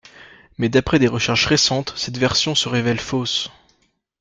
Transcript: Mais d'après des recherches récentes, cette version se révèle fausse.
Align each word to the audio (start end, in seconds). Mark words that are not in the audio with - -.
Mais 0.57 0.67
d'après 0.67 0.97
des 0.97 1.07
recherches 1.07 1.45
récentes, 1.45 1.93
cette 1.95 2.17
version 2.17 2.55
se 2.55 2.67
révèle 2.67 2.99
fausse. 2.99 3.51